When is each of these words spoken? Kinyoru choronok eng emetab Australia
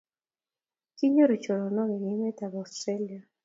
Kinyoru 0.97 1.35
choronok 1.43 1.89
eng 1.95 2.07
emetab 2.13 2.53
Australia 2.63 3.21